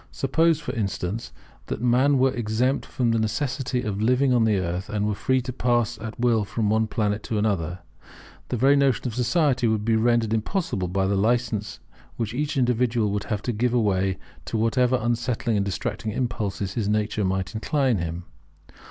Suppose, 0.09 0.59
for 0.59 0.73
instance, 0.73 1.31
that 1.67 1.79
man 1.79 2.17
were 2.17 2.33
exempt 2.33 2.87
from 2.87 3.11
the 3.11 3.19
necessity 3.19 3.83
of 3.83 4.01
living 4.01 4.33
on 4.33 4.45
the 4.45 4.57
earth, 4.57 4.89
and 4.89 5.05
were 5.07 5.13
free 5.13 5.41
to 5.41 5.53
pass 5.53 5.99
at 5.99 6.19
will 6.19 6.43
from 6.43 6.71
one 6.71 6.87
planet 6.87 7.21
to 7.21 7.37
another, 7.37 7.81
the 8.49 8.57
very 8.57 8.75
notion 8.75 9.05
of 9.07 9.13
society 9.13 9.67
would 9.67 9.85
be 9.85 9.95
rendered 9.95 10.33
impossible 10.33 10.87
by 10.87 11.05
the 11.05 11.13
licence 11.15 11.79
which 12.17 12.33
each 12.33 12.57
individual 12.57 13.11
would 13.11 13.25
have 13.25 13.43
to 13.43 13.51
give 13.51 13.73
way 13.73 14.17
to 14.45 14.57
whatever 14.57 14.97
unsettling 14.99 15.55
and 15.55 15.67
distracting 15.67 16.11
impulses 16.11 16.73
his 16.73 16.89
nature 16.89 17.23
might 17.23 17.53
incline 17.53 17.99
him. 17.99 18.23